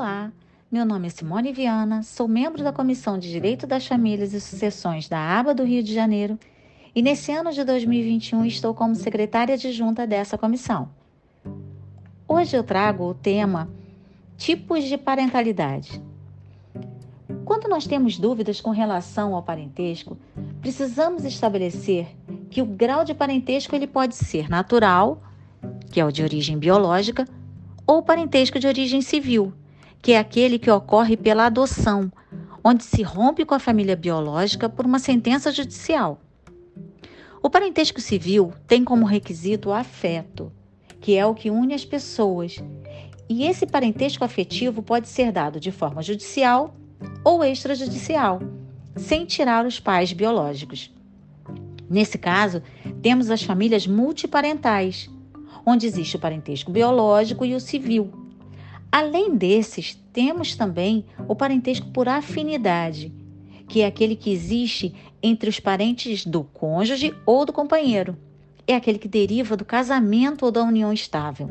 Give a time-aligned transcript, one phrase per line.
[0.00, 0.32] Olá,
[0.72, 5.10] meu nome é Simone Viana, sou membro da Comissão de Direito das Famílias e Sucessões
[5.10, 6.38] da ABA do Rio de Janeiro
[6.94, 10.88] e nesse ano de 2021 estou como secretária adjunta dessa comissão.
[12.26, 13.68] Hoje eu trago o tema
[14.38, 16.02] Tipos de parentalidade.
[17.44, 20.16] Quando nós temos dúvidas com relação ao parentesco,
[20.62, 22.16] precisamos estabelecer
[22.48, 25.22] que o grau de parentesco ele pode ser natural,
[25.92, 27.28] que é o de origem biológica,
[27.86, 29.52] ou parentesco de origem civil,
[30.02, 32.10] que é aquele que ocorre pela adoção,
[32.64, 36.20] onde se rompe com a família biológica por uma sentença judicial.
[37.42, 40.52] O parentesco civil tem como requisito o afeto,
[41.00, 42.62] que é o que une as pessoas,
[43.28, 46.74] e esse parentesco afetivo pode ser dado de forma judicial
[47.24, 48.40] ou extrajudicial,
[48.96, 50.92] sem tirar os pais biológicos.
[51.88, 52.62] Nesse caso,
[53.00, 55.08] temos as famílias multiparentais,
[55.64, 58.19] onde existe o parentesco biológico e o civil.
[58.92, 63.12] Além desses, temos também o parentesco por afinidade,
[63.68, 68.16] que é aquele que existe entre os parentes do cônjuge ou do companheiro.
[68.66, 71.50] É aquele que deriva do casamento ou da união estável.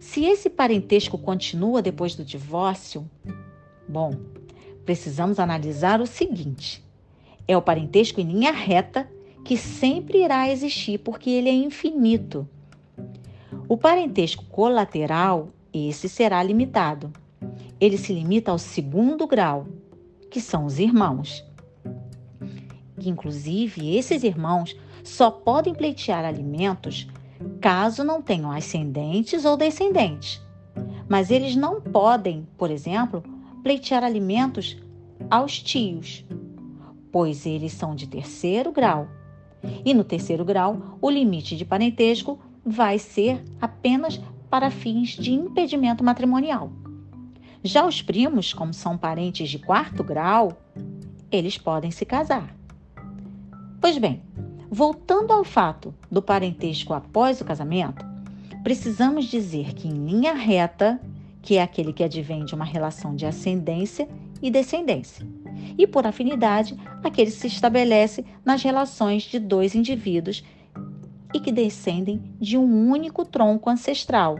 [0.00, 3.08] Se esse parentesco continua depois do divórcio,
[3.88, 4.12] bom,
[4.84, 6.82] precisamos analisar o seguinte:
[7.46, 9.08] é o parentesco em linha reta
[9.44, 12.48] que sempre irá existir porque ele é infinito.
[13.68, 17.12] O parentesco colateral, esse será limitado.
[17.80, 19.66] Ele se limita ao segundo grau,
[20.30, 21.44] que são os irmãos.
[22.98, 27.08] Inclusive, esses irmãos só podem pleitear alimentos
[27.60, 30.40] caso não tenham ascendentes ou descendentes.
[31.08, 33.22] Mas eles não podem, por exemplo,
[33.62, 34.76] pleitear alimentos
[35.30, 36.24] aos tios,
[37.12, 39.08] pois eles são de terceiro grau.
[39.84, 44.20] E no terceiro grau, o limite de parentesco vai ser apenas
[44.54, 46.70] para fins de impedimento matrimonial.
[47.60, 50.56] Já os primos, como são parentes de quarto grau,
[51.28, 52.54] eles podem se casar.
[53.80, 54.22] Pois bem,
[54.70, 58.06] voltando ao fato do parentesco após o casamento,
[58.62, 61.00] precisamos dizer que em linha reta,
[61.42, 64.08] que é aquele que advém de uma relação de ascendência
[64.40, 65.26] e descendência,
[65.76, 70.44] e por afinidade, aquele que se estabelece nas relações de dois indivíduos
[71.34, 74.38] e que descendem de um único tronco ancestral.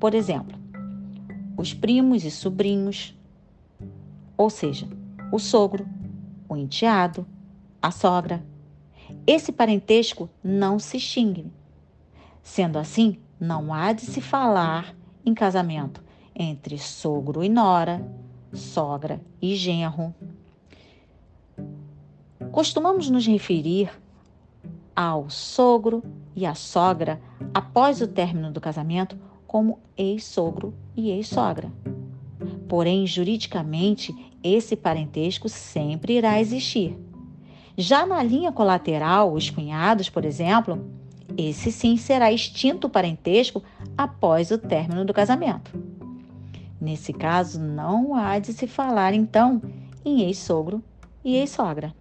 [0.00, 0.58] Por exemplo,
[1.56, 3.16] os primos e sobrinhos,
[4.36, 4.88] ou seja,
[5.30, 5.86] o sogro,
[6.48, 7.24] o enteado,
[7.80, 8.44] a sogra.
[9.24, 11.46] Esse parentesco não se extingue.
[12.42, 16.02] Sendo assim, não há de se falar em casamento
[16.34, 18.04] entre sogro e nora,
[18.52, 20.12] sogra e genro.
[22.50, 23.90] Costumamos nos referir
[24.94, 26.02] ao sogro
[26.34, 27.20] e à sogra
[27.52, 29.16] após o término do casamento
[29.46, 31.70] como ex-sogro e ex-sogra.
[32.68, 36.98] Porém, juridicamente, esse parentesco sempre irá existir.
[37.76, 40.84] Já na linha colateral, os cunhados, por exemplo,
[41.36, 43.62] esse sim será extinto o parentesco
[43.96, 45.72] após o término do casamento.
[46.80, 49.60] Nesse caso, não há de se falar então
[50.04, 50.82] em ex-sogro
[51.24, 51.94] e ex-sogra.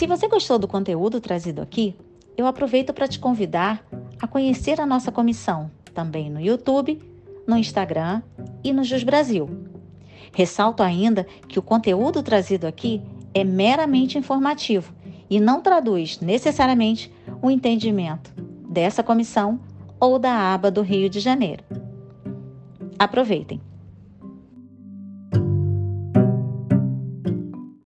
[0.00, 1.94] Se você gostou do conteúdo trazido aqui,
[2.34, 3.84] eu aproveito para te convidar
[4.18, 6.98] a conhecer a nossa comissão, também no YouTube,
[7.46, 8.22] no Instagram
[8.64, 9.50] e no Jus Brasil.
[10.32, 13.02] Ressalto ainda que o conteúdo trazido aqui
[13.34, 14.90] é meramente informativo
[15.28, 17.12] e não traduz necessariamente
[17.42, 18.32] o entendimento
[18.70, 19.60] dessa comissão
[20.00, 21.62] ou da aba do Rio de Janeiro.
[22.98, 23.69] Aproveitem!